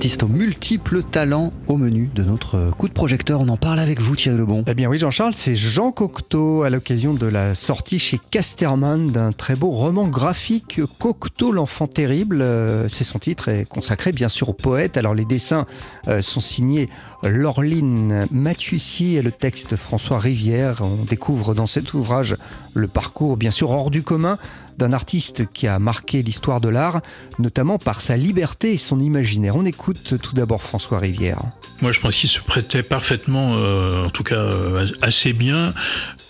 artiste 0.00 0.22
aux 0.22 0.28
multiples 0.28 1.02
talents 1.02 1.52
au 1.68 1.76
menu 1.76 2.08
de 2.14 2.24
notre 2.24 2.70
coup 2.70 2.88
de 2.88 2.92
projecteur. 2.94 3.42
On 3.42 3.48
en 3.48 3.58
parle 3.58 3.78
avec 3.78 4.00
vous 4.00 4.16
Thierry 4.16 4.38
Lebon. 4.38 4.64
Eh 4.66 4.72
bien 4.72 4.88
oui 4.88 4.98
Jean-Charles, 4.98 5.34
c'est 5.34 5.54
Jean 5.54 5.92
Cocteau 5.92 6.62
à 6.62 6.70
l'occasion 6.70 7.12
de 7.12 7.26
la 7.26 7.54
sortie 7.54 7.98
chez 7.98 8.18
Casterman 8.30 9.10
d'un 9.10 9.30
très 9.32 9.56
beau 9.56 9.68
roman 9.68 10.08
graphique 10.08 10.80
Cocteau 10.98 11.52
l'enfant 11.52 11.86
terrible. 11.86 12.40
Euh, 12.40 12.88
c'est 12.88 13.04
son 13.04 13.18
titre 13.18 13.48
est 13.50 13.66
consacré 13.66 14.12
bien 14.12 14.30
sûr 14.30 14.48
au 14.48 14.54
poète. 14.54 14.96
Alors 14.96 15.14
les 15.14 15.26
dessins 15.26 15.66
euh, 16.08 16.22
sont 16.22 16.40
signés 16.40 16.88
Laureline 17.22 18.26
Mathussy 18.30 19.16
et 19.16 19.22
le 19.22 19.32
texte 19.32 19.76
François 19.76 20.18
Rivière. 20.18 20.80
On 20.80 21.04
découvre 21.04 21.52
dans 21.52 21.66
cet 21.66 21.92
ouvrage 21.92 22.36
le 22.72 22.88
parcours 22.88 23.36
bien 23.36 23.50
sûr 23.50 23.68
hors 23.68 23.90
du 23.90 24.02
commun 24.02 24.38
d'un 24.80 24.92
artiste 24.92 25.46
qui 25.52 25.66
a 25.66 25.78
marqué 25.78 26.22
l'histoire 26.22 26.60
de 26.60 26.68
l'art, 26.68 27.00
notamment 27.38 27.78
par 27.78 28.00
sa 28.00 28.16
liberté 28.16 28.72
et 28.72 28.76
son 28.76 28.98
imaginaire. 28.98 29.56
On 29.56 29.64
écoute 29.64 30.14
tout 30.20 30.34
d'abord 30.34 30.62
François 30.62 30.98
Rivière. 30.98 31.42
Moi, 31.82 31.92
je 31.92 32.00
pense 32.00 32.16
qu'il 32.16 32.28
se 32.28 32.40
prêtait 32.40 32.82
parfaitement, 32.82 33.54
euh, 33.56 34.06
en 34.06 34.10
tout 34.10 34.22
cas 34.22 34.36
euh, 34.36 34.86
assez 35.00 35.32
bien, 35.32 35.72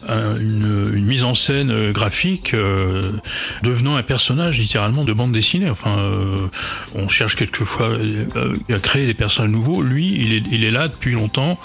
à 0.07 0.19
une, 0.41 0.91
mise 1.01 1.25
en 1.25 1.35
scène 1.35 1.71
euh, 1.71 1.93
graphique, 1.93 2.55
devenant 3.63 3.97
un 3.97 4.03
personnage 4.03 4.59
littéralement 4.59 5.05
de 5.05 5.13
bande 5.13 5.33
dessinée. 5.33 5.71
Enfin, 5.71 5.97
on 6.95 7.09
cherche 7.09 7.37
quelquefois 7.37 7.91
à 8.69 8.79
créer 8.79 9.07
des 9.07 9.15
personnages 9.15 9.51
nouveaux. 9.51 9.83
Lui, 9.83 10.15
il 10.21 10.33
est, 10.33 10.43
il 10.51 10.65
est 10.65 10.71
là 10.71 10.89
depuis 10.89 11.13
longtemps, 11.13 11.59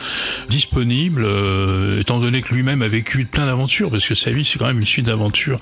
disponible, 0.50 1.26
étant 2.00 2.20
donné 2.20 2.42
que 2.42 2.54
lui-même 2.54 2.82
a 2.82 2.88
vécu 2.88 3.26
plein 3.26 3.46
d'aventures, 3.46 3.90
parce 3.90 4.06
que 4.06 4.16
sa 4.16 4.32
vie, 4.32 4.46
c'est 4.46 4.60
quand 4.60 4.68
même 4.68 4.80
une 4.80 4.86
suite 4.86 5.06
d'aventures 5.06 5.60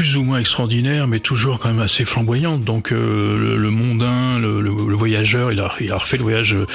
plus 0.00 0.16
ou 0.16 0.22
moins 0.22 0.38
extraordinaire, 0.38 1.06
mais 1.06 1.20
toujours 1.20 1.58
quand 1.58 1.68
même 1.68 1.80
assez 1.80 2.06
flamboyante. 2.06 2.64
Donc 2.64 2.90
euh, 2.90 3.58
le, 3.58 3.70
mondain, 3.70 4.38
le, 4.38 4.70
voyageur, 4.94 5.52
il 5.52 5.60
a, 5.60 5.70
il 5.78 5.92
a 5.92 5.98
refait 5.98 6.16
le 6.16 6.22
voyage 6.22 6.54
euh, 6.54 6.66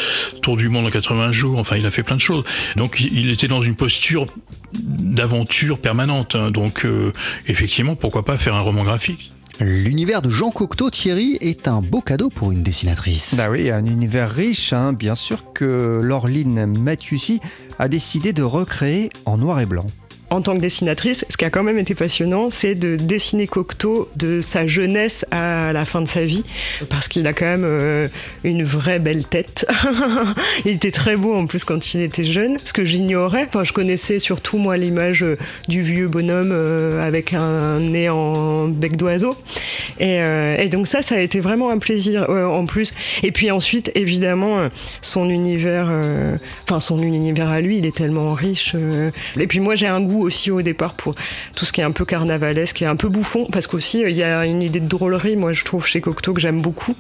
tour 0.43 0.57
du 0.57 0.69
monde 0.69 0.85
en 0.85 0.91
80 0.91 1.31
jours. 1.31 1.57
Enfin, 1.57 1.75
il 1.75 1.87
a 1.87 1.89
fait 1.89 2.03
plein 2.03 2.17
de 2.17 2.21
choses. 2.21 2.43
Donc 2.75 2.99
il, 2.99 3.31
était 3.31 3.47
dans 3.47 3.63
une 3.63 3.75
posture 3.75 4.27
d'aventure 4.73 5.79
permanente. 5.79 6.35
Hein. 6.35 6.51
Donc 6.51 6.85
euh, 6.85 7.13
effectivement, 7.47 7.95
pourquoi 7.95 8.21
pas 8.21 8.37
faire 8.37 8.53
un 8.53 8.61
roman 8.61 8.83
graphique? 8.83 9.31
L'univers 9.59 10.21
de 10.21 10.29
Jean 10.29 10.51
Cocteau, 10.51 10.91
Thierry, 10.91 11.39
est 11.41 11.67
un 11.67 11.81
beau 11.81 12.01
cadeau 12.01 12.29
pour 12.29 12.51
une 12.51 12.61
dessinatrice. 12.61 13.33
Bah 13.37 13.47
oui, 13.49 13.71
un 13.71 13.87
univers 13.87 14.29
riche, 14.29 14.71
hein. 14.71 14.93
bien 14.93 15.15
sûr 15.15 15.51
que 15.51 15.99
Laureline 16.03 16.67
Mathieussy 16.67 17.39
a 17.79 17.87
décidé 17.87 18.33
de 18.33 18.43
recréer 18.43 19.09
en 19.25 19.39
noir 19.39 19.59
et 19.61 19.65
blanc 19.65 19.87
en 20.29 20.41
tant 20.41 20.55
que 20.55 20.61
dessinatrice, 20.61 21.25
ce 21.29 21.37
qui 21.37 21.45
a 21.45 21.49
quand 21.49 21.63
même 21.63 21.77
été 21.77 21.93
passionnant, 21.93 22.49
c'est 22.49 22.73
de 22.73 22.95
dessiner 22.95 23.47
Cocteau 23.47 24.09
de 24.15 24.41
sa 24.41 24.65
jeunesse 24.65 25.25
à 25.29 25.71
la 25.71 25.85
fin 25.85 26.01
de 26.01 26.07
sa 26.07 26.25
vie, 26.25 26.43
parce 26.89 27.07
qu'il 27.07 27.27
a 27.27 27.33
quand 27.33 27.45
même 27.45 27.63
euh, 27.63 28.07
une 28.43 28.63
vraie 28.63 28.97
belle 28.97 29.25
tête. 29.25 29.67
il 30.65 30.71
était 30.71 30.91
très 30.91 31.15
beau 31.15 31.35
en 31.35 31.45
plus 31.45 31.63
quand 31.63 31.93
il 31.93 32.01
était 32.01 32.23
jeune, 32.23 32.57
ce 32.63 32.73
que 32.73 32.85
j'ignorais. 32.85 33.45
Enfin, 33.47 33.63
je 33.63 33.71
connaissais 33.71 34.17
surtout 34.17 34.57
moi 34.57 34.77
l'image 34.77 35.23
euh, 35.23 35.37
du 35.67 35.83
vieux 35.83 36.07
bonhomme 36.07 36.51
euh, 36.51 37.05
avec 37.05 37.33
un 37.33 37.79
nez 37.79 38.09
en 38.09 38.67
bec 38.67 38.97
d'oiseau. 38.97 39.37
Et, 39.99 40.69
donc 40.69 40.87
ça, 40.87 41.01
ça 41.03 41.15
a 41.15 41.19
été 41.19 41.39
vraiment 41.39 41.69
un 41.69 41.77
plaisir 41.77 42.27
en 42.29 42.65
plus. 42.65 42.93
Et 43.21 43.31
puis 43.31 43.51
ensuite, 43.51 43.91
évidemment, 43.93 44.67
son 45.01 45.29
univers, 45.29 45.91
enfin 46.63 46.79
son 46.79 47.01
univers 47.01 47.49
à 47.49 47.61
lui, 47.61 47.77
il 47.77 47.85
est 47.85 47.95
tellement 47.95 48.33
riche. 48.33 48.75
et 49.39 49.47
puis 49.47 49.59
moi, 49.59 49.75
j'ai 49.75 49.87
un 49.87 50.01
goût 50.01 50.14
aussi 50.21 50.51
au 50.51 50.61
départ 50.61 50.93
pour 50.93 51.15
tout 51.55 51.65
ce 51.65 51.73
qui 51.73 51.81
est 51.81 51.83
un 51.83 51.91
peu 51.91 52.05
carnavalesque 52.05 52.81
et 52.81 52.85
un 52.85 52.95
peu 52.95 53.09
bouffon, 53.09 53.47
parce 53.51 53.67
qu'aussi 53.67 54.01
il 54.01 54.15
y 54.15 54.23
a 54.23 54.45
une 54.45 54.61
idée 54.61 54.79
de 54.79 54.87
drôlerie, 54.87 55.35
moi 55.35 55.53
je 55.53 55.63
trouve 55.63 55.85
chez 55.85 56.01
Cocteau 56.01 56.33
que 56.33 56.41
j'aime 56.41 56.61
beaucoup. 56.61 56.95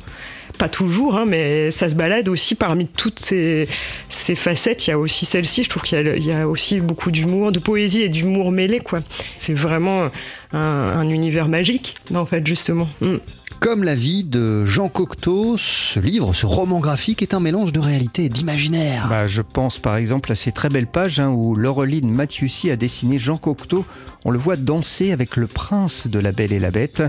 Pas 0.57 0.69
toujours, 0.69 1.17
hein, 1.17 1.25
mais 1.27 1.69
ça 1.71 1.89
se 1.89 1.95
balade 1.95 2.29
aussi 2.29 2.55
parmi 2.55 2.87
toutes 2.87 3.19
ces, 3.19 3.67
ces 4.07 4.35
facettes. 4.35 4.87
Il 4.87 4.91
y 4.91 4.93
a 4.93 4.99
aussi 4.99 5.25
celle-ci, 5.25 5.65
je 5.65 5.69
trouve 5.69 5.83
qu'il 5.83 6.23
y, 6.23 6.31
a 6.31 6.47
aussi 6.47 6.79
beaucoup 6.79 7.11
d'humour, 7.11 7.51
de 7.51 7.59
poésie 7.59 8.03
et 8.03 8.09
d'humour 8.09 8.53
mêlé. 8.53 8.79
quoi. 8.79 9.01
C'est 9.35 9.53
vraiment 9.53 10.09
un, 10.53 11.09
univers 11.09 11.49
magique, 11.49 11.95
en 12.13 12.25
fait, 12.25 12.45
justement. 12.47 12.87
Mm. 13.01 13.15
Comme 13.65 13.83
la 13.83 13.95
vie 13.95 14.23
de 14.23 14.63
Jean 14.63 14.89
Cocteau, 14.89 15.57
ce 15.57 15.99
livre, 15.99 16.35
ce 16.35 16.45
roman 16.45 16.79
graphique 16.79 17.23
est 17.23 17.33
un 17.33 17.39
mélange 17.39 17.73
de 17.73 17.79
réalité 17.79 18.25
et 18.25 18.29
d'imaginaire. 18.29 19.07
Bah, 19.09 19.25
je 19.25 19.41
pense 19.41 19.79
par 19.79 19.95
exemple 19.95 20.31
à 20.31 20.35
ces 20.35 20.51
très 20.51 20.69
belles 20.69 20.85
pages 20.85 21.19
hein, 21.19 21.29
où 21.29 21.55
Laureline 21.55 22.11
Mathieussy 22.11 22.69
a 22.69 22.75
dessiné 22.75 23.17
Jean 23.17 23.37
Cocteau. 23.37 23.83
On 24.23 24.29
le 24.29 24.37
voit 24.37 24.55
danser 24.55 25.11
avec 25.11 25.35
le 25.35 25.47
prince 25.47 26.05
de 26.05 26.19
la 26.19 26.31
Belle 26.31 26.53
et 26.53 26.59
la 26.59 26.69
Bête. 26.69 27.01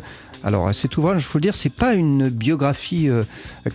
Alors 0.42 0.74
cet 0.74 0.96
ouvrage, 0.96 1.18
il 1.20 1.24
faut 1.24 1.36
le 1.36 1.42
dire, 1.42 1.54
c'est 1.54 1.68
pas 1.68 1.92
une 1.92 2.30
biographie 2.30 3.10
euh, 3.10 3.24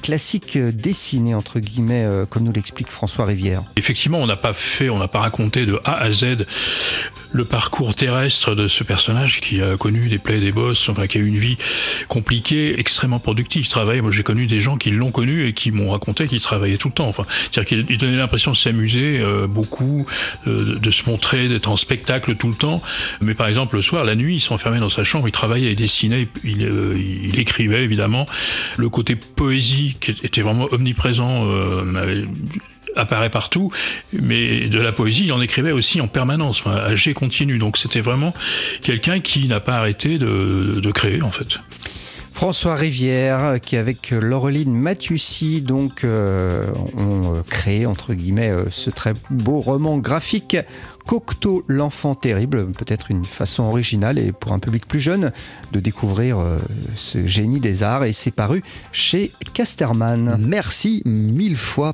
classique 0.01 0.55
euh, 0.55 0.71
dessinée 0.71 1.35
entre 1.35 1.59
guillemets, 1.59 2.03
euh, 2.03 2.25
comme 2.25 2.43
nous 2.43 2.51
l'explique 2.51 2.89
François 2.89 3.25
Rivière. 3.25 3.61
Effectivement, 3.75 4.17
on 4.17 4.25
n'a 4.25 4.37
pas 4.37 4.53
fait, 4.53 4.89
on 4.89 4.97
n'a 4.97 5.07
pas 5.07 5.19
raconté 5.19 5.67
de 5.67 5.79
A 5.83 5.97
à 5.97 6.11
Z 6.11 6.47
le 7.33 7.45
parcours 7.45 7.95
terrestre 7.95 8.55
de 8.55 8.67
ce 8.67 8.83
personnage 8.83 9.39
qui 9.41 9.61
a 9.61 9.77
connu 9.77 10.07
des 10.07 10.19
plaies, 10.19 10.39
des 10.39 10.51
bosses, 10.51 10.89
enfin 10.89 11.07
qui 11.07 11.17
a 11.17 11.21
eu 11.21 11.27
une 11.27 11.37
vie 11.37 11.57
compliquée, 12.07 12.79
extrêmement 12.79 13.19
productive. 13.19 13.63
Il 13.65 13.69
travaillait, 13.69 14.01
moi 14.01 14.11
j'ai 14.11 14.23
connu 14.23 14.47
des 14.47 14.61
gens 14.61 14.77
qui 14.77 14.91
l'ont 14.91 15.11
connu 15.11 15.47
et 15.47 15.53
qui 15.53 15.71
m'ont 15.71 15.89
raconté 15.89 16.27
qu'il 16.27 16.41
travaillait 16.41 16.77
tout 16.77 16.89
le 16.89 16.93
temps. 16.93 17.07
Enfin, 17.07 17.25
c'est-à-dire 17.29 17.85
qu'il 17.85 17.97
donnait 17.97 18.17
l'impression 18.17 18.51
de 18.51 18.57
s'amuser 18.57 19.21
beaucoup, 19.47 20.05
de, 20.45 20.91
se 20.91 21.09
montrer, 21.09 21.47
d'être 21.47 21.69
en 21.69 21.77
spectacle 21.77 22.35
tout 22.35 22.49
le 22.49 22.55
temps. 22.55 22.81
Mais 23.21 23.33
par 23.33 23.47
exemple 23.47 23.75
le 23.75 23.81
soir, 23.81 24.03
la 24.03 24.15
nuit, 24.15 24.35
il 24.35 24.41
s'enfermait 24.41 24.79
dans 24.79 24.89
sa 24.89 25.03
chambre, 25.03 25.27
il 25.27 25.31
travaillait, 25.31 25.71
il 25.71 25.75
dessinait, 25.75 26.27
il 26.43 26.61
euh, 26.63 26.97
il, 26.97 27.39
écrivait 27.39 27.83
évidemment. 27.83 28.27
Le 28.77 28.89
côté 28.89 29.15
poésie 29.15 29.95
qui 29.99 30.11
était 30.11 30.41
vraiment 30.41 30.67
omniprésent 30.71 31.45
euh, 31.45 31.83
apparaît 32.95 33.29
partout, 33.29 33.71
mais 34.13 34.67
de 34.67 34.79
la 34.79 34.91
poésie, 34.91 35.25
il 35.25 35.31
en 35.31 35.41
écrivait 35.41 35.71
aussi 35.71 36.01
en 36.01 36.07
permanence, 36.07 36.63
à 36.65 36.95
G 36.95 37.13
continu. 37.13 37.57
Donc 37.57 37.77
c'était 37.77 38.01
vraiment 38.01 38.33
quelqu'un 38.81 39.19
qui 39.19 39.47
n'a 39.47 39.59
pas 39.59 39.77
arrêté 39.77 40.17
de, 40.17 40.91
créer 40.91 41.21
en 41.21 41.31
fait. 41.31 41.59
François 42.33 42.75
Rivière, 42.75 43.59
qui 43.59 43.75
avec 43.75 44.11
Laureline 44.11 44.73
Mathieussy, 44.73 45.61
donc, 45.61 46.03
euh, 46.03 46.65
ont 46.97 47.43
créé, 47.49 47.85
entre 47.85 48.13
guillemets, 48.13 48.53
ce 48.71 48.89
très 48.89 49.13
beau 49.29 49.59
roman 49.59 49.97
graphique 49.97 50.57
Cocteau 51.05 51.63
l'enfant 51.67 52.15
terrible, 52.15 52.71
peut-être 52.71 53.11
une 53.11 53.25
façon 53.25 53.63
originale 53.63 54.19
et 54.19 54.31
pour 54.31 54.53
un 54.53 54.59
public 54.59 54.87
plus 54.87 54.99
jeune 54.99 55.31
de 55.71 55.79
découvrir 55.79 56.39
euh, 56.39 56.59
ce 56.95 57.25
génie 57.27 57.59
des 57.59 57.83
arts 57.83 58.03
et 58.03 58.13
c'est 58.13 58.31
paru 58.31 58.61
chez 58.91 59.31
Casterman. 59.53 60.37
Merci 60.39 61.01
mille 61.05 61.57
fois 61.57 61.93